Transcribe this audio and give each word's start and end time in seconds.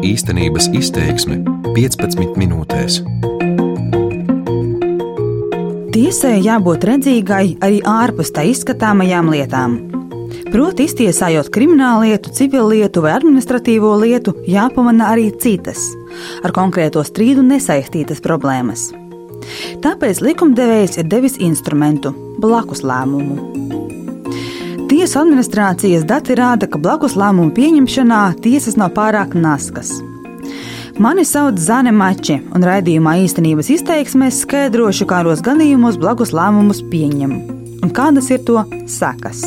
Īstenības 0.00 0.70
izteiksme 0.72 1.42
15 1.76 2.38
minūtēs. 2.40 3.02
Tiesai 5.92 6.38
jābūt 6.40 6.86
redzīgai 6.88 7.44
arī 7.60 7.82
ārpus 7.84 8.32
tā 8.32 8.46
izskatāmajām 8.48 9.28
lietām. 9.34 9.76
Proti, 10.48 10.88
iztiesājot 10.88 11.52
kriminālu 11.52 12.08
lietu, 12.08 12.32
civilu 12.32 12.72
lietu 12.72 13.04
vai 13.04 13.12
administratīvo 13.18 13.92
lietu, 14.00 14.38
jāpamana 14.48 15.12
arī 15.12 15.28
citas, 15.36 15.84
ar 16.40 16.56
konkrēto 16.56 17.04
strīdu 17.04 17.44
nesaistītas 17.44 18.24
problēmas. 18.24 18.88
Tāpēc 19.84 20.24
likumdevējs 20.24 21.02
ir 21.02 21.12
devis 21.12 21.36
instrumentu- 21.36 22.16
blakus 22.42 22.80
lēmumu. 22.80 23.59
Tiesu 24.90 25.20
administrācijas 25.20 26.02
dati 26.02 26.34
rāda, 26.34 26.66
ka 26.66 26.78
blakus 26.82 27.12
lēmumu 27.14 27.52
pieņemšanā 27.54 28.20
tiesas 28.42 28.74
nav 28.74 28.90
pārāk 28.96 29.36
naskas. 29.38 29.92
Mani 30.98 31.22
sauc 31.22 31.60
Zane 31.62 31.92
Mači, 31.94 32.40
un 32.50 32.64
raidījumā 32.66 33.12
īstenības 33.22 33.70
izteiksmēs 33.76 34.40
skaidrošu, 34.42 35.06
kādos 35.06 35.44
gadījumos 35.46 35.94
blakus 36.00 36.34
lēmumus 36.34 36.82
pieņem 36.90 37.36
un 37.80 37.92
kādas 37.94 38.32
ir 38.34 38.42
to 38.48 38.64
sekas. 38.90 39.44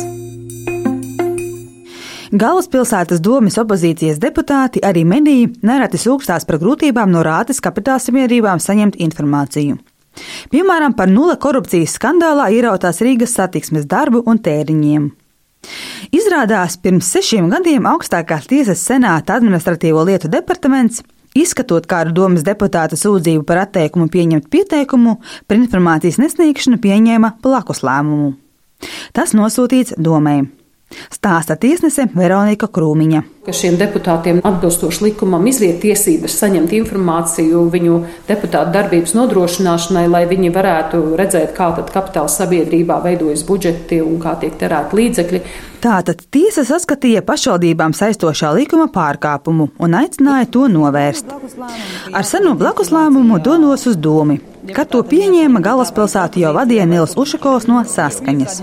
Galvaspilsētas 2.34 3.20
domas 3.22 3.58
opozīcijas 3.60 4.16
deputāti, 4.22 4.80
arī 4.82 5.04
mediji, 5.06 5.50
nereti 5.62 6.00
sūkstās 6.00 6.48
par 6.48 6.56
grūtībām 6.62 7.12
no 7.12 7.20
rātes 7.22 7.60
kapitāla 7.62 8.00
sabiedrībām 8.02 8.62
saņemt 8.64 8.96
informāciju. 8.96 9.76
Piemēram, 10.50 10.96
par 10.96 11.12
nula 11.12 11.36
korupcijas 11.36 11.98
skandālā 11.98 12.48
ierautās 12.56 13.02
Rīgas 13.04 13.36
satiksmes 13.36 13.84
darbu 13.90 14.24
un 14.26 14.40
tēriņiem. 14.40 15.12
Izrādās, 16.14 16.78
pirms 16.80 17.08
sešiem 17.16 17.50
gadiem 17.52 17.88
augstākās 17.90 18.48
tiesas 18.50 18.84
senāta 18.84 19.38
administratīvo 19.38 20.04
lietu 20.08 20.30
departaments 20.32 21.02
Izskatot 21.34 21.88
kādu 21.90 22.12
domas 22.14 22.44
deputāta 22.46 22.94
sūdzību 22.94 23.42
par 23.48 23.64
atteikumu 23.64 24.06
pieņemt 24.06 24.46
pieteikumu, 24.54 25.16
par 25.50 25.58
informācijas 25.58 26.20
nesniegšanu 26.22 26.78
pieņēma 26.84 27.32
blakus 27.42 27.82
lēmumu. 27.82 28.36
Tas 29.16 29.34
nosūtīts 29.34 29.96
domai. 29.98 30.44
Stāsta 31.12 31.56
tiesnese 31.60 32.06
Veronika 32.14 32.68
Krūmiņa. 32.70 33.22
Ka 33.44 33.52
šiem 33.52 33.74
deputātiem 33.76 34.38
atbilstoši 34.46 35.04
likumam 35.04 35.44
izriet 35.50 35.82
tiesības 35.82 36.38
saņemt 36.40 36.72
informāciju 36.78 37.66
viņu 37.72 37.98
deputātu 38.28 38.72
darbības 38.72 39.12
nodrošināšanai, 39.18 40.06
lai 40.08 40.24
viņi 40.30 40.52
varētu 40.54 41.02
redzēt, 41.20 41.52
kā 41.56 41.68
tad 41.76 41.92
kapitāla 41.92 42.32
sabiedrībā 42.32 43.02
veidojas 43.04 43.44
budžeti 43.44 44.00
un 44.04 44.16
kā 44.22 44.36
tiek 44.40 44.56
terēti 44.60 45.00
līdzekļi. 45.00 45.42
Tātad 45.84 46.24
tiesa 46.32 46.64
saskatīja 46.64 47.20
pašvaldībām 47.28 47.92
saistošā 47.92 48.54
likuma 48.56 48.88
pārkāpumu 48.94 49.68
un 49.76 50.00
aicināja 50.00 50.48
to 50.56 50.64
novērst. 50.72 51.36
Ar 52.14 52.24
senu 52.24 52.56
blakus 52.56 52.94
lēmumu 52.94 53.42
dodos 53.44 53.84
uz 53.90 54.00
domu. 54.00 54.40
Kad 54.72 54.88
to 54.94 55.02
pieņēma, 55.04 55.60
galvaspilsētu 55.60 56.40
jau 56.40 56.54
vadīja 56.56 56.86
Nils 56.88 57.12
Ušakovs 57.20 57.66
no 57.68 57.82
Saskaņas. 57.88 58.62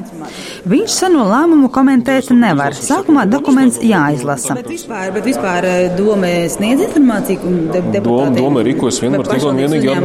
Viņš 0.72 0.94
seno 0.96 1.28
lēmumu 1.30 1.70
komentēt 1.74 2.32
nevar. 2.34 2.74
Sākumā 2.74 3.28
dokuments 3.30 3.78
jāizlasa. 3.86 4.56
Bet 4.58 4.72
vispār, 4.72 5.12
bet 5.14 5.28
vispār 5.30 5.68
eh, 5.70 5.82
doma 5.94 6.32
sniedz 6.50 6.88
informāciju 6.88 7.54
de 7.76 7.84
deputātiem? 7.98 8.40
Doma 8.40 8.64
rīkojas 8.66 9.02
vienmēr 9.04 9.28
tikai 9.28 9.52
un 9.52 9.62
vienīgi, 9.62 9.98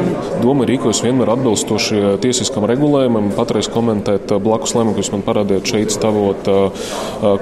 doma 0.42 0.68
rīkojas 0.68 1.00
vienmēr 1.06 1.32
atbilstoši 1.36 2.00
eh, 2.02 2.08
tiesiskam 2.26 2.68
regulējumam. 2.68 3.32
Patreiz 3.38 3.70
komentēt 3.72 4.36
eh, 4.36 4.42
blakus 4.42 4.76
lēmumu, 4.76 4.98
kas 5.00 5.12
man 5.14 5.24
parādījāt 5.24 5.72
šeit 5.72 5.96
stāvot 5.96 6.50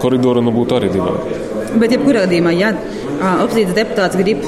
koridoru, 0.03 0.45
nu 0.45 0.55
būtu 0.55 0.79
arī 0.79 0.93
divi. 0.95 1.43
Bet 1.81 1.97
jebkurā 1.97 2.29
gadījumā, 2.29 2.55
ja 2.55 2.71
opozīcijas 3.43 3.75
deputāts 3.81 4.21
grib 4.21 4.47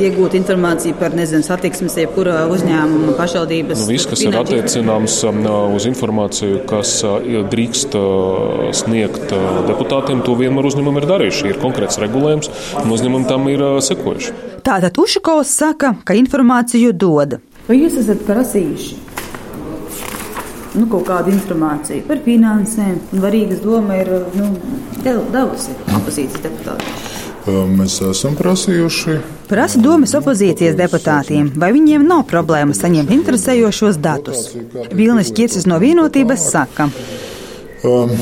iegūt 0.00 0.34
informāciju 0.38 0.96
par 0.98 1.14
nezinu, 1.16 1.44
satiksmes, 1.46 1.96
jebkura 2.00 2.44
uzņēmuma 2.52 3.14
pašvaldības. 3.18 3.82
Nu, 3.82 3.88
viss, 3.92 4.08
kas 4.10 4.24
ir 4.24 4.36
attiecināms 4.38 5.16
um, 5.28 5.40
uz 5.76 5.86
informāciju, 5.90 6.64
kas 6.70 6.96
uh, 7.06 7.22
drīkst 7.52 7.96
uh, 7.98 8.66
sniegt 8.76 9.34
uh, 9.34 9.62
deputātiem, 9.68 10.24
to 10.26 10.36
vienmēr 10.40 10.70
uzņēmumi 10.70 11.02
ir 11.02 11.08
darījuši. 11.12 11.48
Ir 11.52 11.62
konkrēts 11.62 12.00
regulējums, 12.02 12.52
un 12.82 12.94
uzņēmumi 12.96 13.30
tam 13.30 13.48
ir 13.52 13.64
sekojuši. 13.84 14.36
Tātad 14.64 15.00
Ušakovs 15.00 15.56
saka, 15.62 15.94
ka 16.04 16.16
informāciju 16.18 16.94
dod. 16.96 17.38
Vai 17.68 17.80
jūs 17.80 17.98
esat 18.02 18.24
prasījuši? 18.28 19.02
Nu, 20.74 20.88
kaut 20.90 21.04
kādu 21.06 21.30
informāciju 21.30 22.02
par 22.08 22.18
finansēm. 22.24 22.96
Varīgas 23.22 23.62
doma 23.62 24.00
ir 24.00 24.10
nu, 24.34 24.50
devusi 25.06 25.76
opozīcijas 25.86 26.42
deputātiem. 26.48 27.13
Mēs 27.44 27.98
esam 28.00 28.38
prasījuši. 28.38 29.18
Prasa 29.50 29.80
domas 29.84 30.14
opozīcijas 30.16 30.78
deputātiem, 30.78 31.50
vai 31.60 31.74
viņiem 31.76 32.06
nav 32.08 32.22
problēma 32.30 32.72
saņemt 32.72 33.12
interesējošos 33.12 33.98
datus. 34.00 34.46
Vilnis 34.96 35.32
Čirsis 35.36 35.68
no 35.68 35.76
vienotības 35.82 36.46
saka. 36.54 36.88
Um, 37.84 38.14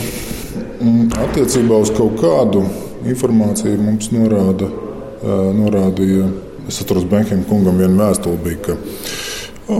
attiecībā 1.22 1.78
uz 1.84 1.92
kaut 1.94 2.18
kādu 2.18 2.64
informāciju 3.06 3.78
mums 3.78 4.10
norāda, 4.10 4.66
uh, 4.66 5.52
norādīja, 5.54 6.26
es 6.66 6.82
atceros, 6.82 7.06
Benham 7.06 7.46
kungam 7.46 7.78
viena 7.78 8.08
vēstule 8.08 8.42
bija, 8.42 8.58
ka 8.66 8.78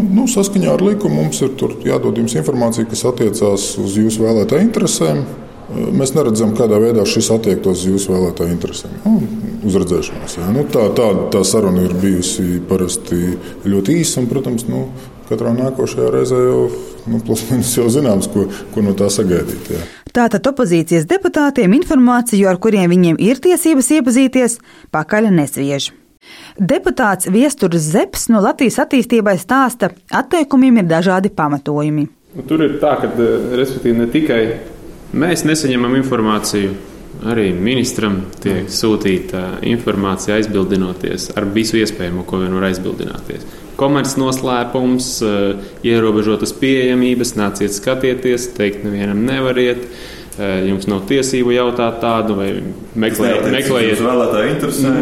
nu, 0.07 0.29
saskaņā 0.31 0.77
ar 0.77 0.87
likumu 0.87 1.25
mums 1.25 1.43
ir 1.43 1.59
jādod 1.83 2.23
jums 2.23 2.39
informācija, 2.39 2.87
kas 2.87 3.03
attiecās 3.11 3.73
uz 3.83 3.99
jūsu 3.99 4.23
vēlētāju 4.23 4.69
interesēm. 4.69 5.25
Mēs 5.73 6.13
neredzam, 6.17 6.53
kādā 6.59 6.79
veidā 6.83 7.05
šis 7.09 7.31
attiektos 7.35 7.83
uz 7.83 7.89
jūsu 7.89 8.13
vēlētāju 8.13 8.55
interesēm. 8.55 8.95
Nu, 9.05 9.43
uzredzēšanās. 9.69 10.37
Jā. 10.39 10.51
Nu, 10.53 10.67
tā, 10.73 10.89
tā, 10.97 11.09
tā 11.33 11.43
saruna 11.47 11.85
ir 11.87 11.95
bijusi 11.99 12.61
parasti 12.69 13.37
ļoti 13.69 13.99
īsa, 14.03 14.21
un, 14.23 14.29
protams, 14.31 14.67
nu, 14.71 14.85
katrā 15.31 15.55
nākošajā 15.57 16.11
reizē 16.13 16.43
jau, 16.43 16.61
nu, 17.13 17.23
jau 17.77 17.89
zināms, 17.93 18.29
ko, 18.33 18.47
ko 18.75 18.85
no 18.85 18.95
tā 18.99 19.09
sagaidīt. 19.13 19.73
Jā. 19.73 19.87
Tātad 20.13 20.45
opozīcijas 20.51 21.09
deputātiem 21.09 21.73
informāciju, 21.79 22.51
ar 22.51 22.61
kuriem 22.61 22.91
viņiem 22.93 23.21
ir 23.23 23.41
tiesības 23.43 23.89
iepazīties, 23.97 24.59
pakaļ 24.93 25.31
nesviež. 25.39 25.93
Deputāts 26.61 27.27
Viestures 27.33 27.89
Zeps 27.95 28.29
no 28.31 28.43
Latvijas 28.45 28.79
attīstībai 28.85 29.35
stāsta, 29.41 29.91
atteikumiem 30.13 30.83
ir 30.83 30.91
dažādi 30.91 31.33
pamatojumi. 31.35 32.07
Nu, 32.37 32.45
tur 32.49 32.63
ir 32.65 32.79
tā, 32.81 32.95
ka 33.01 33.11
respektīvi 33.59 33.99
ne 33.99 34.07
tikai 34.13 34.43
Mēs 35.13 35.45
nesaņemam 35.45 35.99
informāciju. 36.01 36.73
Arī 37.29 37.51
ministram 37.55 38.17
tiek 38.43 38.71
sūtīta 38.73 39.61
informācija, 39.69 40.39
aizbildinoties 40.41 41.29
ar 41.37 41.45
visu 41.53 41.77
iespējamo, 41.79 42.25
ko 42.27 42.41
vien 42.41 42.55
var 42.57 42.71
aizbildināties. 42.71 43.45
Komerces 43.79 44.17
noslēpums, 44.19 45.11
eh, 45.23 45.69
ierobežotas 45.85 46.55
pieejamības, 46.57 47.35
nāciet 47.37 47.77
skatieties, 47.77 48.49
teikt, 48.57 48.83
nevienam 48.85 49.21
nevariet. 49.27 49.85
Eh, 50.39 50.65
jums 50.67 50.89
nav 50.89 51.05
tiesību 51.07 51.53
jautāt 51.53 52.01
tādu, 52.01 52.35
vai 52.35 52.63
meklējiet, 52.97 53.53
meklējiet, 53.53 54.01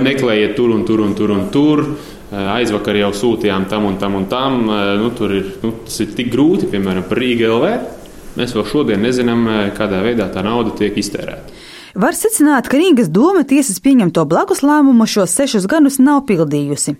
meklējiet 0.02 0.56
tur 0.56 0.74
un 0.74 0.84
tur 0.84 1.00
un 1.00 1.14
tur 1.14 1.30
un 1.30 1.48
tur. 1.50 1.86
Eh, 2.32 2.36
aizvakar 2.36 2.98
jau 2.98 3.12
sūtījām 3.12 3.68
tam 3.68 3.86
un 3.86 3.96
tam 3.96 4.16
un 4.16 4.26
tam. 4.26 4.66
Nu, 4.66 5.10
tur 5.16 5.30
ir, 5.30 5.44
nu, 5.62 5.72
tas 5.84 6.00
ir 6.00 6.08
tik 6.08 6.32
grūti, 6.34 6.66
piemēram, 6.66 7.08
par 7.08 7.18
Rīgas 7.18 7.48
LV 7.48 7.99
Mēs 8.38 8.54
vēl 8.54 8.66
šodien 8.70 9.02
nezinām, 9.02 9.46
eh, 9.48 9.70
kādā 9.76 10.02
veidā 10.04 10.28
tā 10.32 10.44
nauda 10.46 10.76
tiek 10.78 10.96
iztērēta. 10.96 11.58
Var 11.94 12.14
secināt, 12.14 12.68
ka 12.70 12.78
Rīgas 12.78 13.08
doma 13.10 13.42
tiesas 13.42 13.80
pieņemto 13.82 14.22
blakus 14.30 14.60
lēmumu 14.62 15.08
šos 15.10 15.32
sešus 15.34 15.66
gadus 15.66 15.98
nav 15.98 16.22
pildījusi. 16.28 16.94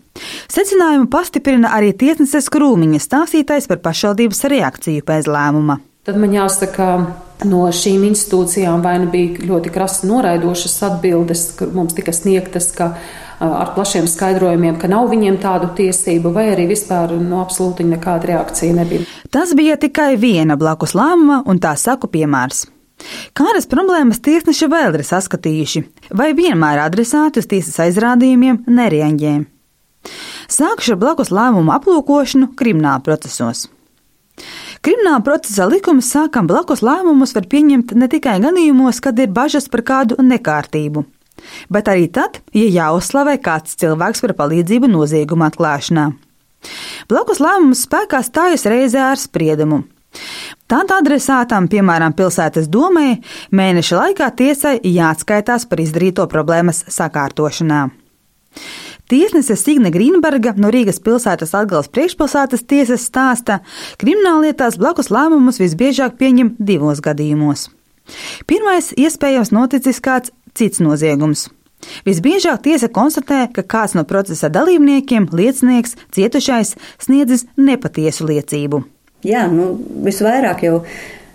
Secinājumu 0.51 1.07
pastiprina 1.13 1.71
arī 1.77 1.93
tiesneses 1.95 2.51
Krūmiņa 2.51 2.99
stāstītais 2.99 3.69
par 3.71 3.79
pašvaldības 3.85 4.43
reakciju 4.51 5.07
pēc 5.07 5.31
lēmuma. 5.31 5.79
Tad 6.03 6.19
man 6.19 6.35
jāsaka, 6.35 6.89
no 7.47 7.63
šīm 7.71 8.03
institūcijām 8.09 8.83
vai 8.83 8.97
nu 8.99 9.11
bija 9.13 9.47
ļoti 9.47 9.71
krasi 9.71 10.09
noraidošas 10.11 10.79
atbildes, 10.89 11.45
kur 11.59 11.71
mums 11.77 11.95
tika 11.95 12.11
sniegtas, 12.17 12.73
ka 12.75 12.97
ar 13.41 13.73
plašiem 13.75 14.09
skaidrojumiem, 14.11 14.77
ka 14.81 14.89
nav 14.91 15.09
viņiem 15.11 15.39
tādu 15.41 15.71
tiesību, 15.79 16.33
vai 16.35 16.51
arī 16.55 16.67
vispār 16.71 17.15
no 17.17 17.23
nu, 17.23 17.39
absolūti 17.41 17.87
nekāda 17.89 18.35
reakcija 18.35 18.77
nebija. 18.77 19.07
Tas 19.33 19.55
bija 19.57 19.79
tikai 19.81 20.15
viena 20.21 20.59
blakus 20.61 20.95
lēmuma 20.99 21.43
un 21.49 21.63
tā 21.63 21.73
saku 21.81 22.11
piemērs. 22.13 22.67
Kādas 23.33 23.65
problēmas 23.71 24.21
tiesneši 24.21 24.69
vēl 24.69 24.99
ir 24.99 25.07
saskatījuši, 25.09 25.85
vai 26.17 26.33
vienmēr 26.37 26.83
adresāti 26.85 27.41
uz 27.41 27.49
tiesas 27.49 27.81
aizrādījumiem 27.87 28.67
nereaģē? 28.69 29.35
Sākšu 30.51 30.97
ar 30.97 31.01
blakus 31.01 31.31
lēmumu 31.33 31.73
aplūkošanu 31.77 32.53
krimināla 32.59 33.01
procesos. 33.05 33.69
Krimināla 34.81 35.21
procesa 35.25 35.67
likums 35.69 36.09
sākam 36.13 36.49
blakus 36.49 36.81
lēmumus 36.85 37.35
var 37.37 37.49
pieņemt 37.53 37.93
ne 38.01 38.09
tikai 38.09 38.39
gadījumos, 38.41 39.01
kad 39.05 39.19
ir 39.21 39.33
bažas 39.37 39.69
par 39.69 39.85
kādu 39.85 40.17
nekārtību, 40.25 41.05
bet 41.73 41.89
arī 41.93 42.09
tad, 42.13 42.41
ja 42.57 42.67
jāuzslavē 42.81 43.39
kāds 43.43 43.79
cilvēks 43.81 44.25
par 44.25 44.37
palīdzību 44.43 44.91
nozieguma 44.91 45.51
atklāšanā. 45.51 46.11
Blakus 47.09 47.41
lēmums 47.41 47.87
spēkā 47.87 48.21
stājas 48.25 48.67
reizē 48.69 49.11
ar 49.13 49.21
spriedumu. 49.21 49.85
Tad 50.71 50.91
adresātam, 50.95 51.69
piemēram, 51.71 52.15
pilsētas 52.19 52.69
domē, 52.71 53.21
mēneša 53.55 54.03
laikā 54.03 54.29
tiesai 54.39 54.77
jāatskaitās 54.83 55.67
par 55.71 55.83
izdarīto 55.83 56.27
problēmas 56.31 56.85
sakārtošanā. 56.91 57.89
Tiesnese 59.11 59.57
Signe 59.59 59.91
Grīnberga 59.91 60.53
no 60.63 60.71
Rīgas 60.71 61.01
pilsētas 61.03 61.55
atgals 61.59 61.91
priekšpilsētas 61.91 62.63
tiesas 62.71 63.07
stāsta, 63.09 63.59
krimināllietās 63.99 64.79
blakus 64.79 65.11
lēmumus 65.11 65.59
visbiežāk 65.63 66.15
pieņem 66.21 66.55
divos 66.63 67.03
gadījumos. 67.03 67.67
Pirmais 68.47 68.93
iespējams 68.99 69.51
noticis 69.55 69.99
kāds 70.03 70.31
cits 70.59 70.83
noziegums. 70.83 71.49
Visbiežāk 72.05 72.63
tiesa 72.65 72.91
konstatē, 72.93 73.47
ka 73.55 73.65
kāds 73.65 73.97
no 73.97 74.05
procesa 74.09 74.51
dalībniekiem, 74.53 75.31
liecinieks, 75.33 75.97
cietušais, 76.15 76.75
sniedzis 77.01 77.47
nepatiesu 77.57 78.29
liecību. 78.29 78.83
Jā, 79.27 79.47
nu, 79.53 79.73
visvairāk 80.05 80.65
jau 80.65 80.79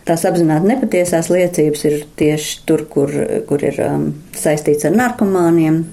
tās 0.05 0.25
apzināti 0.25 0.69
nepatiesās 0.69 1.29
liecības 1.33 1.85
ir 1.89 1.99
tieši 2.17 2.63
tur, 2.69 2.85
kur, 2.89 3.13
kur 3.49 3.65
ir 3.65 3.77
um, 3.85 4.09
saistīts 4.37 4.87
ar 4.87 4.97
narkomāniem. 4.97 5.83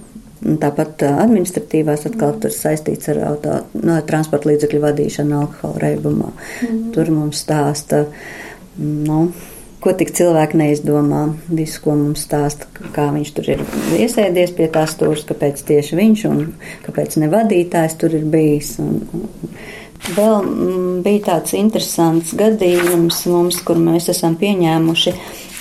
Tāpat 0.43 1.05
uh, 1.07 1.21
administratīvās 1.23 2.09
atkal 2.09 2.35
tur 2.43 2.53
saistīts 2.55 3.13
ar 3.13 3.21
auto, 3.29 3.61
no, 3.79 4.01
transporta 4.09 4.51
līdzekļu 4.51 4.81
vadīšanu 4.83 5.39
alkohola 5.39 5.85
reibumā. 5.85 6.33
Mm. 6.67 6.81
Tur 6.97 7.13
mums 7.15 7.45
stāsta, 7.45 8.05
nu, 8.81 9.29
ko 9.83 9.93
tik 9.99 10.13
cilvēki 10.15 10.59
neizdomā, 10.61 11.25
visu, 11.51 11.83
ko 11.85 11.97
mums 11.99 12.25
stāsta, 12.27 12.69
kā 12.95 13.09
viņš 13.15 13.35
tur 13.37 13.53
ir 13.57 13.63
iesēdies 13.99 14.55
pie 14.57 14.69
tās 14.73 14.95
stūras, 14.97 15.27
kāpēc 15.29 15.63
tieši 15.69 15.99
viņš 15.99 16.27
un 16.31 16.43
kāpēc 16.87 17.19
ne 17.23 17.31
vadītājs 17.33 17.99
tur 18.01 18.15
ir 18.19 18.27
bijis. 18.31 18.77
Un, 18.83 19.01
un, 19.13 19.31
Vēl 20.03 20.41
mm, 20.43 20.95
bija 21.05 21.21
tāds 21.29 21.55
interesants 21.55 22.33
gadījums 22.35 23.21
mums, 23.31 23.61
kur 23.63 23.79
mēs 23.79 24.09
esam 24.11 24.35
pieņēmuši 24.41 25.13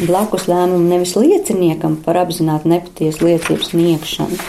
blakus 0.07 0.47
lēmumu 0.49 0.87
nevis 0.89 1.13
lieciniekam 1.13 1.99
par 2.01 2.23
apzināti 2.23 2.71
nepatiesu 2.71 3.27
liecības 3.27 3.69
sniegšanu, 3.69 4.39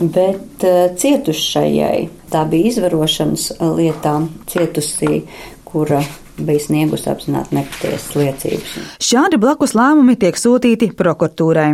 bet 0.00 0.66
uh, 0.66 0.80
cietušajai. 0.98 2.08
Tā 2.34 2.42
bija 2.50 2.72
izvarošanas 2.72 3.52
lietā 3.78 4.18
cietusī, 4.50 5.22
kura 5.64 6.02
bija 6.38 6.64
sniegusi 6.66 7.10
apzināti 7.10 7.58
nepatiesas 7.58 8.16
liecības. 8.18 8.74
Šādi 9.02 9.40
blakus 9.40 9.74
lēmumi 9.78 10.18
tiek 10.20 10.38
sūtīti 10.38 10.92
prokuratūrai. 10.98 11.70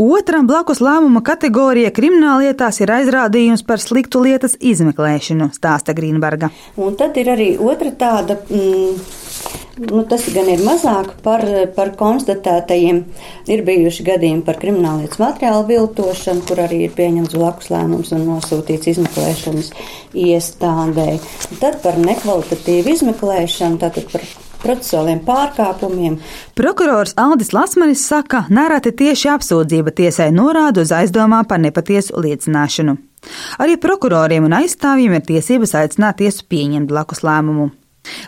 Otra 0.00 0.40
blakus 0.46 0.78
lēmuma 0.80 1.20
kategorija 1.26 1.90
krimināllietās 1.92 2.80
ir 2.80 2.92
aizrādījums 2.94 3.64
par 3.68 3.82
sliktu 3.82 4.22
lietas 4.24 4.54
izmeklēšanu, 4.56 5.50
stāsta 5.52 5.92
Grīnberga. 5.96 6.48
Un 6.80 6.96
tad 6.96 7.18
ir 7.20 7.28
arī 7.34 7.50
otra 7.60 7.92
tāda. 8.00 8.38
Mm, 8.48 9.19
Nu, 9.78 10.02
tas 10.08 10.26
gan 10.34 10.48
ir 10.50 10.62
mazāk 10.66 11.12
par, 11.24 11.44
par 11.76 11.92
konstatētajiem. 11.98 13.00
Ir 13.50 13.62
bijuši 13.66 14.06
gadījumi 14.08 14.44
par 14.46 14.58
krimināllietas 14.60 15.20
materiālu 15.22 15.68
viltošanu, 15.70 16.44
kur 16.48 16.64
arī 16.66 16.84
ir 16.88 16.94
pieņemts 16.98 17.38
blakus 17.38 17.70
lēmums 17.72 18.12
un 18.16 18.26
nosūtīts 18.26 18.90
izmeklēšanas 18.96 19.72
iestādē. 20.26 21.08
Tad 21.62 21.80
par 21.84 21.98
nekvalitatīvu 22.02 22.96
izmeklēšanu, 22.96 23.80
tātad 23.82 24.10
par 24.12 24.26
procesuāliem 24.60 25.22
pārkāpumiem. 25.24 26.18
Prokurors 26.58 27.14
Aldis 27.20 27.54
Lasmanis 27.56 28.04
saka, 28.06 28.44
nereti 28.52 28.92
tieši 29.02 29.30
apsūdzība 29.36 29.94
tiesai 29.96 30.30
norāda 30.34 30.84
uz 30.84 30.92
aizdomām 30.94 31.48
par 31.48 31.62
nepatiesu 31.62 32.20
liecināšanu. 32.20 32.98
Arī 33.60 33.76
prokuroriem 33.80 34.46
un 34.48 34.56
aizstāvjiem 34.62 35.18
ir 35.18 35.26
tiesības 35.28 35.76
aicināt 35.82 36.20
tiesu 36.22 36.46
pieņemt 36.48 36.88
blakus 36.88 37.24
lēmumu. 37.26 37.70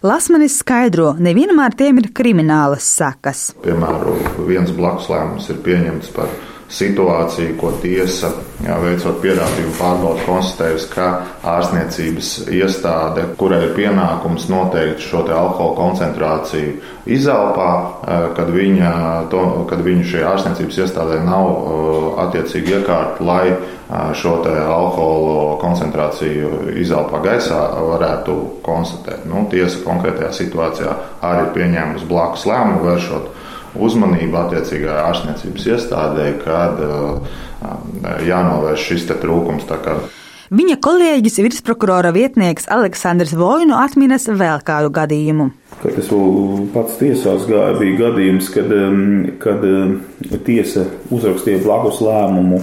Lasmanis 0.06 0.58
skaidro, 0.62 1.12
nevienmēr 1.22 1.76
tiem 1.78 2.00
ir 2.02 2.10
kriminālas 2.16 2.86
sekas. 2.98 3.50
Piemēram, 3.64 4.18
viens 4.48 4.72
blakus 4.76 5.10
lēmums 5.12 5.50
ir 5.52 5.60
pieņemts 5.66 6.12
par 6.16 6.32
situāciju, 6.72 7.56
ko 7.60 7.72
tiesa, 7.82 8.30
jā, 8.64 8.76
veicot 8.80 9.18
pierādījumu 9.22 9.74
pārbaudu, 9.76 10.24
konstatējusi, 10.24 10.88
ka 10.94 11.08
ārstniecības 11.52 12.30
iestāde, 12.52 13.26
kurai 13.40 13.60
ir 13.66 13.74
pienākums 13.76 14.48
noteikt 14.52 15.04
šo 15.04 15.24
alkohola 15.26 15.76
koncentrāciju 15.76 16.78
izelpā, 17.12 17.68
kad, 18.38 18.50
viņa, 18.54 18.94
to, 19.32 19.42
kad 19.70 19.84
viņu 19.84 20.08
šajā 20.14 20.32
ārstniecības 20.32 20.80
iestādē 20.86 21.20
nav 21.26 21.52
attiecīgi 22.26 22.78
iekārta, 22.78 23.26
lai 23.26 23.52
šo 24.16 24.38
alkohola 24.48 25.58
koncentrāciju 25.60 26.72
izelpā 26.80 27.20
gaisā 27.26 27.60
varētu 27.92 28.38
konstatēt. 28.64 29.26
Nu, 29.28 29.44
tiesa 29.52 29.82
konkrētajā 29.84 30.32
situācijā 30.40 30.96
arī 31.28 31.50
pieņēmusi 31.58 32.08
blakus 32.08 32.48
lēmumu 32.48 32.86
vēršot 32.88 33.41
uzmanību 33.78 34.38
attiecīgajai 34.42 35.04
ārstniecības 35.08 35.68
iestādē, 35.74 36.26
kad 36.42 36.82
uh, 36.84 37.38
jānovērš 38.26 38.90
šis 38.90 39.08
trūkums. 39.22 39.68
Viņa 40.52 40.76
kolēģis 40.84 41.38
virsprokurora 41.46 42.10
vietnieks 42.12 42.66
Aleksandrs 42.68 43.32
Vojnu 43.38 43.72
atminas 43.80 44.26
vēl 44.28 44.60
kādu 44.66 44.90
gadījumu. 44.92 45.48
Kad 45.80 45.96
es 45.98 46.10
vēl 46.12 46.66
pats 46.74 46.98
tiesās 47.00 47.46
gāju, 47.48 47.78
bija 47.80 48.00
gadījums, 48.02 48.50
kad, 48.52 48.68
um, 48.76 48.98
kad 49.40 49.64
um, 49.64 49.94
tiesa 50.44 50.84
uzrakstīja 51.08 51.62
blakus 51.64 52.02
lēmumu 52.04 52.60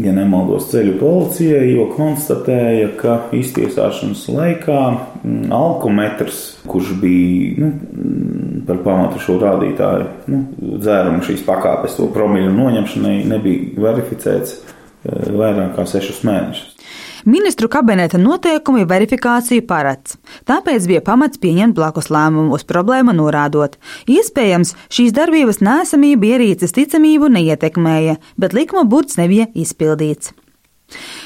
ja 0.00 0.12
nemaldos, 0.16 0.68
ceļu 0.72 0.96
policijai, 1.00 1.70
jo 1.74 1.86
konstatēja, 1.94 2.90
ka 3.00 3.16
iztiesāšanas 3.36 4.24
laikā 4.32 4.80
mm, 4.88 5.52
alkometrs, 5.54 6.40
kurš 6.70 6.94
bija 7.02 7.60
nu, 7.60 7.70
mm, 7.70 8.64
par 8.68 8.82
pamatu 8.84 9.22
šo 9.22 9.38
rādītāju 9.42 10.08
nu, 10.32 10.42
dzērumu 10.80 11.24
šīs 11.26 11.44
pakāpes, 11.46 11.98
to 11.98 12.08
promiļu 12.14 12.52
noņemšanai, 12.56 13.16
nebija 13.30 13.86
verificēts 13.86 14.56
eh, 14.56 15.30
vairāk 15.36 15.76
kā 15.78 15.86
sešus 15.88 16.22
mēnešus. 16.28 16.79
Ministru 17.24 17.68
kabineta 17.68 18.16
noteikumi 18.16 18.86
verifikāciju 18.88 19.66
paredz, 19.68 20.14
tāpēc 20.48 20.86
bija 20.88 21.02
pamats 21.04 21.40
pieņemt 21.42 21.76
blakus 21.76 22.08
lēmumu 22.08 22.56
uz 22.56 22.64
problēmu 22.64 23.12
norādot. 23.16 23.76
Iespējams, 24.08 24.72
šīs 24.88 25.12
darbības 25.16 25.60
nēsamība 25.60 26.34
ierīces 26.34 26.72
ticamību 26.76 27.28
neietekmēja, 27.36 28.16
bet 28.40 28.56
likuma 28.56 28.86
burts 28.88 29.20
nebija 29.20 29.50
izpildīts. 29.52 30.32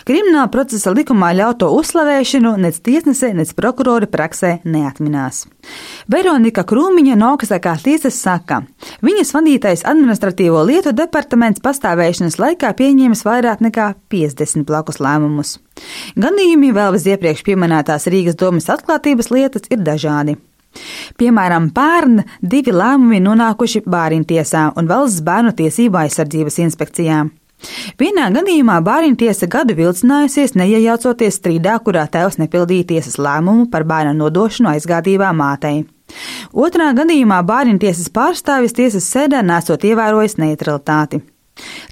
Krimināla 0.04 0.50
procesa 0.52 0.92
likumā 0.92 1.30
ļauto 1.38 1.70
uzslavēšanu 1.78 2.54
nec 2.60 2.78
tiesnese, 2.84 3.30
nec 3.36 3.52
prokurori 3.56 4.08
praksē 4.10 4.58
neatminās. 4.68 5.44
Veronika 6.12 6.66
Krūmiņa 6.68 7.16
no 7.16 7.32
augstākās 7.34 7.84
tiesas 7.86 8.18
saka, 8.20 8.62
viņas 9.04 9.32
vadītais 9.36 9.84
administratīvo 9.88 10.62
lietu 10.68 10.92
departaments 10.96 11.64
pastāvēšanas 11.64 12.38
laikā 12.42 12.74
pieņēmis 12.76 13.24
vairāk 13.24 13.64
nekā 13.64 13.92
50 14.12 14.66
blakus 14.68 15.00
lēmumus. 15.00 15.58
Gadījumi 16.20 16.74
vēl 16.76 16.98
bez 16.98 17.06
iepriekš 17.10 17.46
pieminētās 17.46 18.10
Rīgas 18.12 18.36
domas 18.40 18.68
atklātības 18.72 19.32
lietas 19.32 19.70
ir 19.72 19.80
dažādi. 19.86 20.36
Piemēram, 21.20 21.70
pērn 21.74 22.20
divi 22.42 22.74
lēmumi 22.74 23.20
nonākuši 23.22 23.84
bāriņtiesā 23.86 24.72
un 24.78 24.90
valsts 24.90 25.22
bērnu 25.24 25.54
tiesību 25.60 26.02
aizsardzības 26.02 26.60
inspekcijā. 26.66 27.22
Vienā 28.00 28.28
gadījumā 28.34 28.78
bērnu 28.84 29.18
tiesa 29.20 29.48
gadu 29.50 29.76
vilcinājusies, 29.78 30.56
neiejaucoties 30.58 31.40
strīdā, 31.40 31.78
kurā 31.84 32.06
tēvs 32.10 32.40
nepildīja 32.42 32.90
tiesas 32.94 33.18
lēmumu 33.18 33.68
par 33.72 33.86
bērnu 33.88 34.16
nodošanu 34.20 34.74
aizgādībā 34.74 35.32
mātei. 35.36 35.84
Otrā 36.52 36.92
gadījumā 36.96 37.42
bērnu 37.46 37.80
tiesas 37.82 38.10
pārstāvis 38.12 38.76
tiesas 38.76 39.08
sēdē 39.10 39.42
nesot 39.42 39.84
ievērojis 39.88 40.38
neutralitāti. 40.42 41.24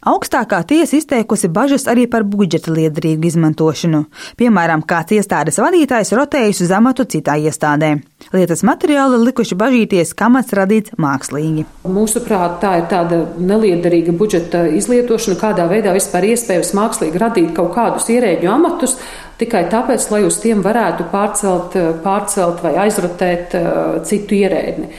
Augstākā 0.03 0.59
tiesa 0.67 0.97
izteikusi 0.99 1.51
bažas 1.53 1.87
arī 1.91 2.09
par 2.11 2.25
budžeta 2.27 2.73
liederīgu 2.75 3.29
izmantošanu. 3.29 4.05
Piemēram, 4.41 4.83
kāds 4.89 5.15
iestādes 5.15 5.61
vadītājs 5.63 6.11
rotējis 6.19 6.65
uz 6.65 6.73
amatu 6.75 7.07
citā 7.07 7.37
iestādē. 7.39 7.93
Lietas 8.35 8.65
materiāli 8.67 9.21
likuši 9.23 9.59
bažīties, 9.59 10.15
ka 10.19 10.27
amats 10.31 10.55
radīts 10.59 10.97
mākslīgi. 11.01 11.67
Mūsuprāt, 11.87 12.59
tā 12.63 12.75
ir 12.81 12.87
tāda 12.91 13.23
neliederīga 13.39 14.15
budžeta 14.17 14.65
izlietošana, 14.79 15.39
kādā 15.41 15.69
veidā 15.71 15.95
vispār 15.95 16.31
iespējams 16.33 16.75
mākslīgi 16.79 17.23
radīt 17.23 17.55
kaut 17.57 17.75
kādus 17.77 18.11
ierēģu 18.13 18.51
amatus, 18.51 18.99
tikai 19.43 19.67
tāpēc, 19.73 20.07
lai 20.13 20.23
uz 20.27 20.39
tiem 20.43 20.63
varētu 20.67 21.09
pārcelt, 21.15 21.79
pārcelt 22.05 22.63
vai 22.67 22.77
aizrotēt 22.87 23.59
uh, 23.59 23.99
citu 24.07 24.39
ierēdni. 24.43 24.91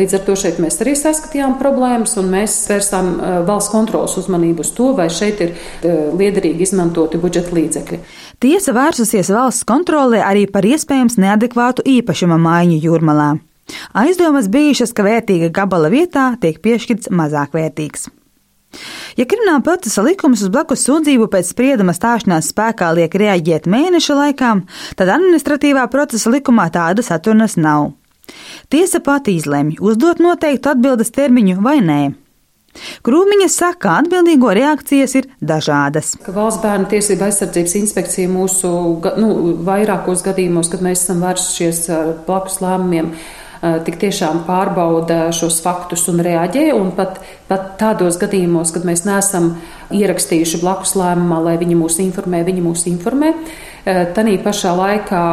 Līdz 0.00 0.14
ar 0.16 0.22
to 0.24 0.34
šeit 0.38 0.56
mēs 0.62 0.78
arī 0.80 0.94
saskatījām 0.96 1.58
problēmas, 1.60 2.14
un 2.20 2.30
mēs 2.32 2.54
vērsām 2.70 3.08
eh, 3.12 3.32
valsts 3.44 3.72
kontrolas 3.72 4.14
uzmanību 4.16 4.64
uz 4.64 4.70
to, 4.72 4.94
vai 4.96 5.10
šeit 5.12 5.42
ir 5.44 5.50
eh, 5.52 6.06
liederīgi 6.16 6.64
izmantoti 6.64 7.20
budžeta 7.20 7.52
līdzekļi. 7.58 7.98
Tiesa 8.40 8.72
vērsusies 8.72 9.28
valsts 9.34 9.66
kontrolē 9.68 10.22
arī 10.24 10.46
par 10.48 10.64
iespējams 10.64 11.18
neadekvātu 11.20 11.84
īpašuma 11.98 12.40
maiņu 12.40 12.80
jūrmalā. 12.86 13.34
Aizdomas 14.00 14.48
bijušas, 14.48 14.94
ka 14.96 15.04
vērtīga 15.04 15.52
gabala 15.60 15.92
vietā 15.92 16.30
tiek 16.40 16.62
piešķirts 16.64 17.12
mazāk 17.12 17.52
vērtīgs. 17.58 18.08
Ja 19.20 19.26
krimināla 19.28 19.60
procesa 19.66 20.00
likums 20.06 20.40
uz 20.46 20.48
blakus 20.54 20.86
sūdzību 20.86 21.28
pēc 21.28 21.52
sprieduma 21.52 21.92
stāšanās 21.92 22.54
spēkā 22.54 22.88
liek 22.96 23.20
reaģēt 23.20 23.68
mēneša 23.68 24.16
laikā, 24.24 24.56
tad 24.96 25.16
administratīvā 25.18 25.90
procesa 25.92 26.32
likumā 26.32 26.70
tādas 26.72 27.12
atrunas 27.12 27.58
nav. 27.60 27.90
Tiesa 28.70 29.00
pati 29.04 29.36
izlemj, 29.38 29.76
uzdot 29.80 30.22
noteiktu 30.22 30.74
atbildes 30.74 31.14
termiņu 31.16 31.60
vai 31.64 31.78
nē. 31.84 32.00
Krūmiņa 33.02 33.48
saka, 33.50 33.78
ka 33.82 33.92
atbildīgo 33.98 34.52
reakcijas 34.54 35.16
ir 35.18 35.26
dažādas. 35.42 36.12
Ka 36.22 36.34
valsts 36.34 36.62
bērnu 36.62 36.86
tiesība 36.92 37.26
aizsardzības 37.26 37.76
inspekcija 37.80 38.30
mūsu 38.30 38.70
nu, 39.18 39.30
vairākos 39.66 40.22
gadījumos, 40.26 40.70
kad 40.70 40.84
mēs 40.86 41.02
esam 41.02 41.24
vērsušies 41.24 41.80
blakus 42.28 42.60
lēmumiem, 42.62 43.10
tik 43.86 43.98
tiešām 44.00 44.44
pārbauda 44.46 45.18
šos 45.36 45.58
faktus 45.64 46.06
un 46.12 46.22
reaģē. 46.24 46.68
Un 46.76 46.92
pat, 46.96 47.18
pat 47.50 47.74
tādos 47.80 48.20
gadījumos, 48.22 48.70
kad 48.76 48.86
mēs 48.88 49.02
neesam 49.08 49.56
ierakstījuši 49.90 50.62
blakus 50.62 50.94
lēmumā, 51.00 51.42
lai 51.48 51.56
viņi 51.60 51.80
mūs 51.80 51.98
informē, 52.06 52.44
viņi 52.46 52.64
mūs 52.64 52.86
informē. 52.92 53.34
Tanī 54.14 54.38
pašā 54.44 54.76
laikā 54.78 55.24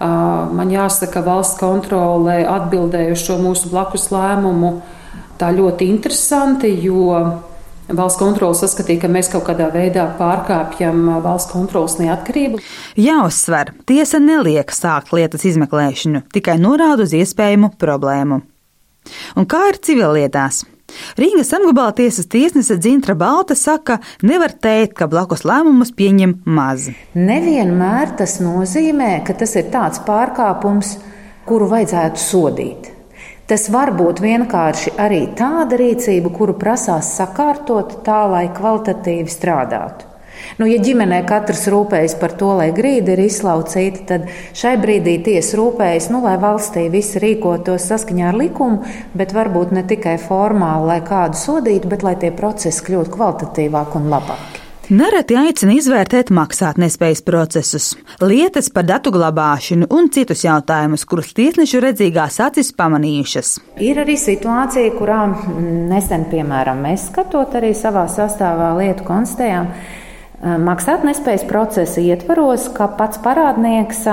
man 0.00 0.70
jāsaka, 0.72 1.22
valsts 1.24 1.58
kontrole 1.60 2.42
atbildēja 2.46 3.14
uz 3.16 3.24
šo 3.24 3.38
mūsu 3.40 3.70
blakus 3.72 4.10
lēmumu 4.12 4.76
tā 5.40 5.50
ļoti 5.56 5.88
interesanti, 5.92 6.70
jo 6.84 7.12
valsts 7.86 8.18
kontrole 8.20 8.56
saskatīja, 8.58 9.04
ka 9.04 9.10
mēs 9.12 9.30
kaut 9.32 9.46
kādā 9.48 9.68
veidā 9.74 10.06
pārkāpjam 10.18 11.04
valsts 11.24 11.52
kontrolas 11.52 11.98
neatkarību. 12.00 12.60
Jāuzsver, 13.00 13.72
tiesa 13.88 14.20
neliek 14.22 14.72
sākt 14.74 15.14
lietas 15.16 15.46
izmeklēšanu, 15.48 16.26
tikai 16.34 16.58
norāda 16.60 17.06
uz 17.06 17.14
iespējamu 17.16 17.74
problēmu. 17.80 18.40
Un 19.38 19.46
kā 19.46 19.68
ir 19.70 19.78
civillietās? 19.86 20.64
Rīgas 21.18 21.52
apgabala 21.56 21.94
tiesas 21.96 22.28
tiesnese 22.30 22.76
Dzintra 22.78 23.16
Balta 23.18 23.56
saka, 23.58 23.98
nevar 24.22 24.54
teikt, 24.54 24.94
ka 25.00 25.08
blakus 25.10 25.44
lēmumus 25.48 25.92
pieņem 25.96 26.38
maz. 26.46 26.90
Nevienmēr 27.14 28.16
tas 28.20 28.38
nozīmē, 28.42 29.12
ka 29.26 29.34
tas 29.40 29.56
ir 29.58 29.70
tāds 29.72 30.02
pārkāpums, 30.06 30.96
kuru 31.46 31.70
vajadzētu 31.72 32.22
sodīt. 32.22 32.92
Tas 33.46 33.68
var 33.70 33.92
būt 33.94 34.18
vienkārši 34.24 34.96
arī 34.98 35.20
tāda 35.38 35.78
rīcība, 35.78 36.32
kuru 36.34 36.56
prasās 36.58 37.12
sakārtot 37.18 38.00
tā, 38.06 38.24
lai 38.30 38.48
kvalitatīvi 38.54 39.30
strādātu. 39.30 40.15
Nu, 40.60 40.68
ja 40.70 40.80
ģimenē 40.82 41.22
katrs 41.28 41.66
rūpējas 41.72 42.16
par 42.20 42.36
to, 42.40 42.52
lai 42.60 42.68
grīda 42.76 43.14
ir 43.14 43.24
izslaucīta, 43.26 44.04
tad 44.10 44.28
šai 44.56 44.76
brīdī 44.82 45.18
tiesa 45.26 45.60
rūpējas, 45.60 46.10
nu, 46.14 46.22
lai 46.26 46.36
valstī 46.42 46.86
visi 46.92 47.22
rīkotos 47.22 47.88
saskaņā 47.92 48.30
ar 48.32 48.40
likumu, 48.40 48.84
bet 49.16 49.34
varbūt 49.36 49.74
ne 49.76 49.86
tikai 49.88 50.18
formāli, 50.22 50.92
lai 50.92 51.00
kādu 51.06 51.40
sodītu, 51.40 51.90
bet 51.92 52.06
lai 52.06 52.14
tie 52.20 52.32
procesi 52.36 52.86
kļūtu 52.86 53.16
kvalitatīvāki 53.16 54.00
un 54.00 54.14
labāki. 54.14 54.62
Nereti 54.86 55.34
aicina 55.34 55.72
izvērtēt 55.74 56.28
maksātnespējas 56.30 57.24
procesus, 57.26 57.88
lietas 58.22 58.68
par 58.70 58.84
datu 58.86 59.10
glabāšanu 59.10 59.88
un 59.90 60.06
citus 60.14 60.44
jautājumus, 60.46 61.02
kurus 61.10 61.32
tiesnešu 61.34 61.80
redzīgās 61.82 62.38
acis 62.44 62.70
pamanījušas. 62.78 63.50
Ir 63.82 63.98
arī 64.04 64.14
situācija, 64.14 64.92
kurā 64.94 65.24
nesen, 65.90 66.28
piemēram, 66.30 66.84
mēs 66.86 67.08
skatot 67.10 67.58
arī 67.58 67.72
savā 67.74 68.06
sastāvā 68.06 68.76
lietu 68.78 69.02
konstatējām, 69.08 69.72
Maksātnespējas 70.46 71.42
procesa 71.48 71.98
ietvaros, 71.98 72.68
ka 72.76 72.86
pats 72.94 73.18
parādnieks 73.24 74.04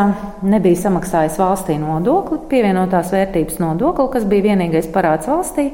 nebija 0.41 0.79
samaksājis 0.81 1.35
valstī 1.37 1.75
nodokli, 1.77 2.39
pievienotās 2.49 3.11
vērtības 3.13 3.59
nodokli, 3.61 4.07
kas 4.15 4.25
bija 4.31 4.47
vienīgais 4.47 4.87
parāds 4.95 5.29
valstī, 5.29 5.67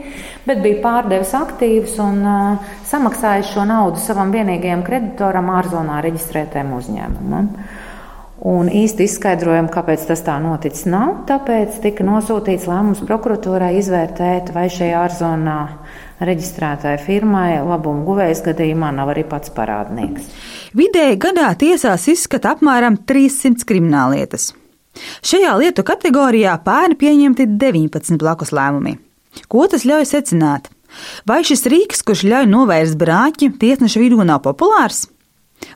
bet 0.49 0.59
bija 0.65 0.81
pārdevis 0.83 1.31
aktīvus 1.39 1.95
un 2.03 2.19
samaksājis 2.89 3.53
šo 3.53 3.63
naudu 3.69 4.03
savam 4.03 4.33
vienīgajam 4.35 4.83
kreditoram 4.87 5.53
ārzonā 5.61 6.01
reģistrētēm 6.03 6.75
uzņēmumam. 6.75 7.47
Un 8.49 8.69
īsti 8.71 9.07
izskaidrojumu, 9.07 9.71
kāpēc 9.71 10.05
tas 10.11 10.21
tā 10.23 10.37
noticis, 10.43 10.85
nav. 10.91 11.25
Tāpēc 11.27 11.79
tika 11.83 12.03
nosūtīts 12.07 12.67
lēmums 12.71 13.03
prokuratūrai 13.07 13.73
izvērtēt, 13.79 14.53
vai 14.55 14.67
šajā 14.71 15.01
ārzonā 15.07 15.59
reģistrētai 16.23 16.95
firmai 17.01 17.59
labumu 17.63 18.03
guvējas 18.07 18.41
gadījumā 18.45 18.91
nav 18.95 19.13
arī 19.13 19.25
pats 19.27 19.51
parādnieks. 19.55 20.27
Vidēji 20.77 21.19
gadā 21.21 21.49
tiesās 21.59 22.07
izskata 22.11 22.55
apmēram 22.55 22.99
300 23.09 23.67
krimināllietas. 23.67 24.51
Šajā 25.23 25.53
lietu 25.61 25.85
kategorijā 25.87 26.57
pērni 26.65 26.97
pieņemti 26.99 27.47
19 27.61 28.19
blakus 28.19 28.51
lēmumi. 28.55 28.97
Ko 29.47 29.67
tas 29.71 29.85
ļauj 29.87 30.09
secināt? 30.09 30.67
Vai 31.29 31.43
šis 31.45 31.63
rīks, 31.69 32.01
kurš 32.03 32.25
ļauj 32.27 32.49
novērst 32.49 32.97
brāķi, 32.99 33.53
tiesneša 33.61 34.01
vidū 34.01 34.25
nav 34.25 34.41
populārs? 34.43 35.05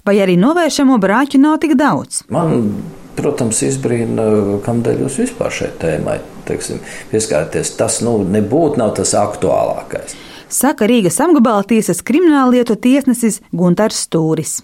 Vai 0.07 0.17
arī 0.23 0.35
novēršamo 0.39 0.97
brāķu 1.00 1.39
nav 1.43 1.59
tik 1.63 1.75
daudz? 1.79 2.23
Man, 2.33 2.71
protams, 3.15 3.62
izbrīna, 3.67 4.25
kādēļ 4.65 5.05
jūs 5.05 5.21
vispār 5.21 5.53
šai 5.53 5.71
tēmai 5.79 6.17
teiksim, 6.47 6.81
pieskārties. 7.12 7.75
Tas 7.79 8.01
nu, 8.03 8.17
nebūtu 8.25 8.81
nav 8.81 8.95
tas 8.97 9.13
aktuālākais 9.19 10.17
saka 10.53 10.88
Rīgas 10.89 11.19
apgabala 11.24 11.65
tiesas 11.67 12.03
krimināllietu 12.05 12.77
tiesnesis 12.79 13.41
Gunārs 13.51 14.05
Stūris. 14.05 14.62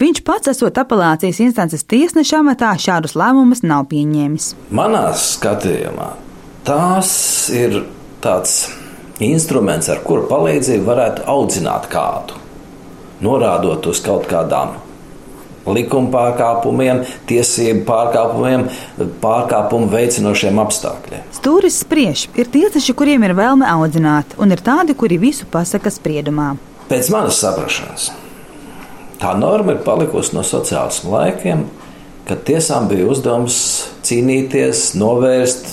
Viņš 0.00 0.22
pats, 0.26 0.50
esot 0.52 0.78
apelācijas 0.78 1.40
instances 1.40 1.86
tiesneša 1.88 2.42
amatā, 2.42 2.74
šādus 2.76 3.16
lēmumus 3.16 3.64
nav 3.64 3.86
pieņēmis. 3.92 4.50
Manā 4.76 5.08
skatījumā 5.16 6.10
tās 6.68 7.10
ir 7.56 7.80
tāds 8.24 8.66
instruments, 9.24 9.88
ar 9.88 10.02
kuru 10.04 10.26
palīdzību 10.28 10.84
varētu 10.84 11.24
audzināt 11.32 11.88
kādu, 11.92 12.36
norādot 13.24 13.88
uz 13.88 14.02
kaut 14.04 14.28
kādām 14.28 14.76
likuma 15.66 16.10
pārkāpumiem, 16.12 17.02
tiesību 17.28 17.84
pārkāpumiem, 17.88 18.66
pārkāpumu 19.22 19.90
veicinošiem 19.92 20.60
apstākļiem. 20.62 21.24
Stūris 21.36 21.80
spriež, 21.84 22.26
ir 22.38 22.50
tiesneši, 22.52 22.94
kuriem 22.98 23.26
ir 23.26 23.36
vēlme 23.38 23.68
audzināt, 23.76 24.36
un 24.42 24.54
ir 24.54 24.62
tādi, 24.64 24.96
kuri 24.98 25.18
visu 25.22 25.48
pasaka 25.50 25.92
spriedumā. 25.92 26.54
Pēc 26.90 27.10
manas 27.10 27.40
saprašanas, 27.42 28.10
tā 29.22 29.32
norma 29.38 29.74
ir 29.74 29.82
palikusi 29.86 30.36
no 30.36 30.44
sociālismu 30.46 31.16
laikiem, 31.16 31.66
kad 32.26 32.42
tiesām 32.46 32.86
bija 32.90 33.08
uzdevums 33.10 33.58
cīnīties, 34.06 34.92
novērst, 34.98 35.66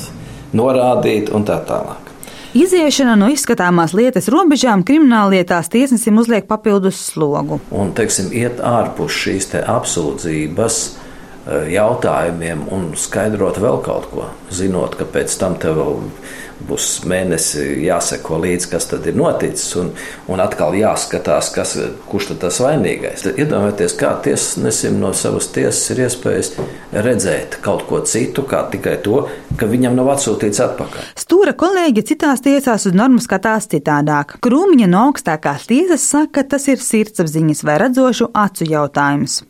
norādīt 0.57 1.33
un 1.33 1.45
tā 1.47 1.59
tālāk. 1.67 2.12
Iziešana 2.53 3.15
no 3.17 3.31
izskatāmās 3.33 3.95
lietas 3.98 4.27
robežām 4.29 4.83
krimināllietās 4.86 5.72
tiesnesim 5.74 6.19
uzliek 6.22 6.45
papildus 6.45 7.00
slogu. 7.01 7.57
Un, 7.74 7.89
teiksim, 7.98 8.27
iet 8.29 8.62
ārpus 8.62 9.15
šīs 9.24 9.50
apsūdzības 9.57 10.77
eh, 10.86 11.02
jautājumiem 11.45 12.67
un 12.71 12.93
skaidrot 12.95 13.59
vēl 13.59 13.81
kaut 13.83 14.07
ko, 14.13 14.29
zinot, 14.53 14.95
ka 15.00 15.07
pēc 15.09 15.35
tam 15.41 15.57
tev 15.59 15.81
būs 16.63 17.01
mēnesi 17.09 17.63
jāseko 17.83 18.38
līdzi, 18.39 18.69
kas 18.71 18.88
tad 18.91 19.07
ir 19.09 19.17
noticis, 19.19 19.73
un, 19.81 19.89
un 20.31 20.43
atkal 20.43 20.75
jāskatās, 20.77 21.50
kas, 21.55 21.75
kurš 22.07 22.31
tad 22.31 22.41
tas 22.45 22.59
vainīgais. 22.63 23.25
Tad 23.25 23.41
iedomājieties, 23.41 23.97
kā 24.00 24.13
tiesnesim 24.23 25.00
no 25.01 25.12
savas 25.17 25.50
tiesas 25.51 25.83
ir 25.91 26.05
iespējas 26.05 26.53
redzēt 26.93 27.59
kaut 27.65 27.83
ko 27.89 28.00
citu, 28.07 28.45
kā 28.47 28.63
tikai 28.71 28.97
to, 29.03 29.25
ka 29.59 29.67
viņam 29.69 29.97
nav 30.00 30.13
atsūtīts 30.15 30.63
atpakaļ. 30.63 31.12
Stūra 31.19 31.55
kolēģi 31.59 32.07
citās 32.13 32.43
tiesās 32.45 32.88
uz 32.89 32.95
normu 32.95 33.19
skatās 33.23 33.67
citādāk. 33.73 34.38
Krūmiņa 34.43 34.91
no 34.93 35.07
augstākās 35.09 35.67
tiesas 35.67 36.07
saka, 36.07 36.31
ka 36.39 36.55
tas 36.55 36.69
ir 36.71 36.79
sirdsapziņas 36.81 37.65
vai 37.67 37.81
redzošu 37.83 38.31
acu 38.31 38.69
jautājums. 38.69 39.41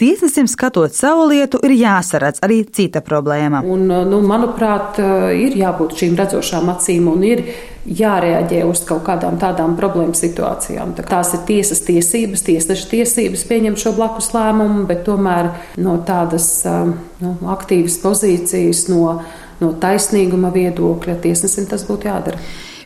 Tiesnesim 0.00 0.46
skatot 0.48 0.94
savu 0.96 1.26
lietu, 1.28 1.58
ir 1.66 1.74
jāsaredz 1.76 2.40
arī 2.44 2.62
cita 2.72 3.02
problēma. 3.04 3.60
Un, 3.66 3.84
nu, 4.08 4.20
manuprāt, 4.24 5.00
ir 5.36 5.56
jābūt 5.60 5.98
šīm 6.00 6.16
redzošām 6.20 6.70
acīm 6.72 7.10
un 7.12 7.26
ir 7.28 7.44
jārēģē 7.84 8.62
uz 8.68 8.82
kaut 8.88 9.02
kādām 9.06 9.38
tādām 9.40 9.76
problēmu 9.78 10.16
situācijām. 10.16 10.94
Tā 10.96 11.04
tās 11.08 11.34
ir 11.36 11.44
tiesas 11.48 11.80
tiesības, 11.86 12.44
tiesneša 12.46 12.88
tiesības 12.92 13.44
pieņemt 13.48 13.80
šo 13.80 13.94
blakus 13.96 14.32
lēmumu, 14.36 14.86
bet 14.88 15.04
tomēr 15.08 15.52
no 15.80 15.98
tādas 16.06 16.50
nu, 16.64 17.36
aktīvas 17.54 18.00
pozīcijas, 18.02 18.86
no, 18.92 19.20
no 19.60 19.72
taisnīguma 19.80 20.52
viedokļa 20.56 21.20
tiesnesim 21.24 21.68
tas 21.70 21.86
būtu 21.88 22.10
jādara. 22.10 22.40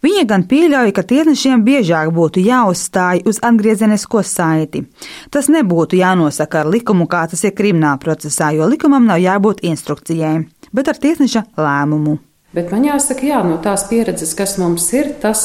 Viņa 0.04 0.25
gan 0.28 0.42
pieļauj, 0.44 0.90
ka 0.92 1.04
tiesnešiem 1.08 1.62
biežāk 1.64 2.11
būtu 2.12 2.42
jāuzstāj 2.44 3.23
uz 3.30 3.38
atgriezenisko 3.49 4.20
saiti. 4.26 4.82
Tas 5.32 5.49
nebūtu 5.49 5.96
jānosaka 5.96 6.61
ar 6.61 6.68
likumu, 6.68 7.06
kā 7.08 7.23
tas 7.30 7.44
ir 7.46 7.54
krimināla 7.56 7.96
procesā, 8.02 8.50
jo 8.52 8.68
likumam 8.68 9.06
nav 9.08 9.23
jābūt 9.23 9.62
instrukcijai, 9.64 10.42
bet 10.76 10.90
ar 10.92 11.00
tiesneša 11.00 11.46
lēmumu. 11.56 12.18
Bet 12.54 12.68
man 12.70 12.84
jāsaka, 12.84 13.25
jā, 13.26 13.40
no 13.49 13.56
tās 13.62 13.87
pieredzes, 13.88 14.34
kas 14.37 14.58
mums 14.61 14.90
ir, 14.92 15.14
tas 15.23 15.40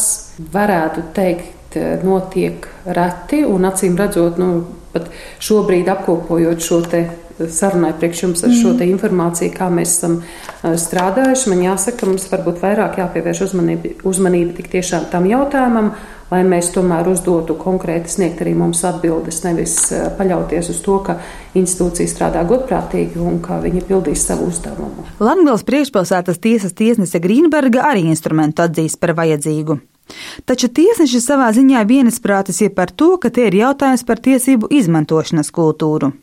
varētu 0.51 1.07
teikt, 1.15 1.79
notiek 2.03 2.67
reti 2.85 3.45
un 3.47 3.65
acīm 3.69 3.95
redzot, 3.97 4.37
nu, 4.41 4.51
pat 4.91 5.07
šobrīd 5.45 5.87
apkopojot 5.93 6.65
šo 6.65 6.83
te 6.89 7.03
sarunai 7.48 7.93
priekš 7.98 8.24
jums 8.24 8.43
ar 8.43 8.53
šo 8.53 8.74
mhm. 8.74 8.93
informāciju, 8.96 9.53
kā 9.55 9.69
mēs 9.74 9.98
esam 9.98 10.19
strādājuši. 10.62 11.51
Man 11.53 11.65
jāsaka, 11.65 12.10
mums 12.10 12.27
varbūt 12.31 12.62
vairāk 12.63 13.00
jāpievērš 13.01 13.43
uzmanība, 13.50 13.98
uzmanība 14.08 14.55
tik 14.60 14.72
tiešām 14.75 15.10
tam 15.12 15.27
jautājumam, 15.29 15.93
lai 16.29 16.41
mēs 16.46 16.72
tomēr 16.75 17.08
uzdotu 17.10 17.55
konkrēti 17.60 18.12
sniegt 18.13 18.43
arī 18.43 18.53
mums 18.58 18.84
atbildes, 18.86 19.41
nevis 19.46 19.77
paļauties 20.19 20.72
uz 20.74 20.81
to, 20.86 21.00
ka 21.05 21.17
institūcija 21.58 22.12
strādā 22.12 22.43
godprātīgi 22.50 23.22
un 23.24 23.39
ka 23.46 23.62
viņi 23.63 23.86
pildīs 23.88 24.27
savu 24.29 24.50
uzdevumu. 24.51 25.08
Latgales 25.24 25.65
priekšpilsētas 25.67 26.41
tiesas 26.43 26.75
tiesnese 26.77 27.22
Grīnberga 27.24 27.88
arī 27.89 28.05
instrumentu 28.12 28.67
atzīst 28.67 29.01
par 29.01 29.15
vajadzīgu. 29.17 29.79
Taču 30.50 30.69
tiesneši 30.74 31.22
savā 31.22 31.50
ziņā 31.53 31.84
vienisprātis 31.89 32.63
ir 32.65 32.74
par 32.77 32.89
to, 32.91 33.15
ka 33.22 33.29
tie 33.34 33.50
ir 33.50 33.60
jautājums 33.62 34.05
par 34.08 34.22
tiesību 34.25 34.72
izmantošanas 34.79 35.53
kultūru. 35.53 36.13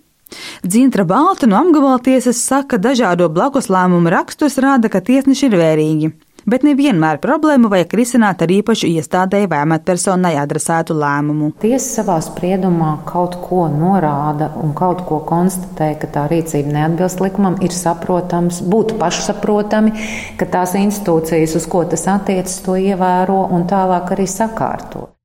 Dzintra 0.66 1.06
Balta 1.06 1.46
no 1.46 1.58
apgabala 1.60 1.98
tiesas 2.02 2.42
saka, 2.42 2.76
ka 2.76 2.82
dažādo 2.90 3.28
blakus 3.32 3.70
lēmumu 3.70 4.10
rakstus 4.10 4.58
rāda, 4.62 4.90
ka 4.90 5.04
tiesneši 5.04 5.50
ir 5.50 5.60
vērīgi 5.60 6.14
bet 6.46 6.64
nevienmēr 6.66 7.18
problēmu 7.22 7.68
vajag 7.72 7.94
risināt 7.98 8.42
ar 8.44 8.52
īpašu 8.54 8.88
iestādēji 8.88 9.50
vai 9.50 9.60
amatpersonai 9.64 10.36
adresētu 10.40 10.96
lēmumu. 10.96 11.50
Tiesa 11.62 12.00
savā 12.00 12.18
spriedumā 12.24 12.92
kaut 13.08 13.38
ko 13.42 13.66
norāda 13.72 14.52
un 14.62 14.74
kaut 14.78 15.02
ko 15.08 15.20
konstatē, 15.26 15.92
ka 16.00 16.10
tā 16.14 16.26
rīcība 16.30 16.72
neatbilst 16.78 17.22
likumam, 17.24 17.58
ir 17.66 17.74
saprotams, 17.74 18.62
būtu 18.62 19.00
pašsaprotami, 19.02 19.92
ka 20.38 20.48
tās 20.56 20.76
institūcijas, 20.78 21.58
uz 21.58 21.68
ko 21.70 21.84
tas 21.90 22.06
attiecas, 22.14 22.62
to 22.64 22.78
ievēro 22.78 23.42
un 23.50 23.66
tālāk 23.70 24.14
arī 24.16 24.30
sakārto. 24.30 25.15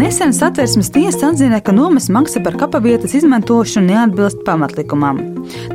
Nesen 0.00 0.32
satversmes 0.32 0.88
tiesa 0.94 1.28
atzina, 1.28 1.58
ka 1.60 1.72
nomas 1.76 2.06
maksa 2.08 2.40
par 2.44 2.54
kapavietas 2.56 3.12
izmantošanu 3.18 3.90
neatbilst 3.90 4.38
pamatlikumam. 4.46 5.18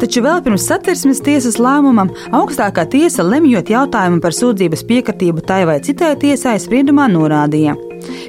Taču 0.02 0.24
vēl 0.26 0.42
pirms 0.48 0.66
satversmes 0.66 1.22
tiesas 1.28 1.60
lēmumam 1.62 2.10
augstākā 2.34 2.88
tiesa 2.90 3.22
lemjot 3.28 3.70
jautājumu 3.70 4.24
par 4.26 4.34
sūdzības 4.34 4.82
piekritību 4.90 5.46
tai 5.46 5.62
vai 5.70 5.78
citai 5.86 6.16
tiesai 6.26 6.58
spriedumā 6.64 7.06
norādīja, 7.14 7.78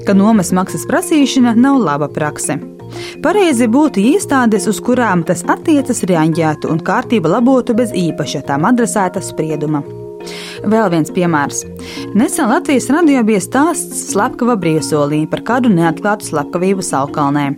ka 0.05 0.12
nomas 0.12 0.53
maksas 0.53 0.85
prasīšana 0.91 1.57
nav 1.57 1.81
laba 1.88 2.12
prakse. 2.12 2.61
Pareizi 3.25 3.65
būtu 3.65 4.05
iestādes, 4.12 4.69
uz 4.69 4.85
kurām 4.85 5.25
tas 5.25 5.47
attiecas, 5.49 6.05
reaģētu 6.12 6.76
un 6.76 6.85
kārtība 6.85 7.38
labotu 7.38 7.79
bez 7.79 7.97
īpaša 7.97 8.45
tām 8.50 8.69
adresēta 8.69 9.25
sprieduma. 9.25 9.81
Vēl 10.66 10.90
viens 10.92 11.12
piemērs. 11.14 11.62
Nesen 12.16 12.50
Latvijas 12.50 12.90
radio 12.92 13.23
bija 13.26 13.42
stāsts 13.45 14.09
slepkava 14.12 14.56
brīvsolī 14.61 15.25
par 15.30 15.45
kādu 15.47 15.73
neatklātu 15.73 16.30
slepkavību 16.30 16.85
Salkalnē. 16.85 17.50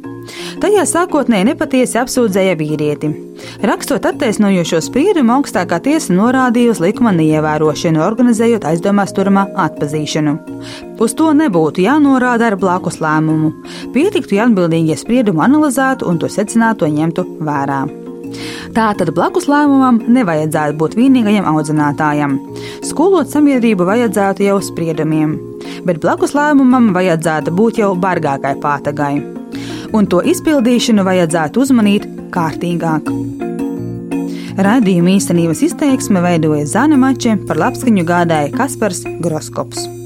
Tajā 0.61 0.85
sākotnēji 0.89 1.49
nepatiesi 1.49 1.99
apsūdzēja 2.03 2.57
vīrieti. 2.59 3.11
Rakstot 3.65 4.07
attaisnojošo 4.11 4.81
spriedumu, 4.85 5.39
augstākā 5.39 5.79
tiesa 5.85 6.13
norādīja 6.15 6.75
uz 6.75 6.83
likuma 6.83 7.13
neievērošanu, 7.17 8.03
organizējot 8.05 8.67
aizdomās 8.69 9.15
turamā 9.17 9.47
atpazīšanu. 9.67 10.35
Uz 11.01 11.15
to 11.19 11.31
nebūtu 11.39 11.85
jānorāda 11.87 12.51
ar 12.51 12.59
blakus 12.61 12.99
lēmumu. 13.03 13.55
Pietiktu, 13.95 14.37
ja 14.39 14.49
atbildīgie 14.51 14.99
spriedumu 14.99 15.47
analizētu 15.47 16.11
un 16.11 16.21
to 16.21 16.31
secinātu 16.33 16.89
un 16.89 16.99
ņemtu 16.99 17.27
vērā. 17.47 17.85
Tātad 18.77 19.11
blakus 19.17 19.49
lēmumam 19.51 20.01
nevajadzētu 20.07 20.77
būt 20.79 20.97
vienīgajam 20.99 21.49
audzinātājam. 21.51 22.37
Skolot 22.87 23.33
sabiedrību 23.33 23.87
vajadzētu 23.89 24.47
jau 24.47 24.61
spriedumiem, 24.65 25.35
bet 25.89 26.01
blakus 26.05 26.37
lēmumam 26.37 26.93
vajadzētu 26.97 27.55
būt 27.59 27.83
jau 27.83 27.95
bargākai 27.99 28.55
pātagai. 28.63 29.15
Un 29.97 30.07
to 30.07 30.21
izpildīšanu 30.21 31.05
vajadzētu 31.07 31.65
uzmanīt 31.65 32.09
kārtīgāk. 32.35 33.13
Radījuma 34.59 35.15
īstenības 35.15 35.63
izteiksme 35.69 36.23
veidoja 36.25 36.67
Zana 36.67 36.99
Mače, 36.99 37.37
par 37.47 37.63
labskaņu 37.63 38.05
gādāja 38.09 38.51
Kaspars 38.57 39.05
Groskops. 39.23 39.98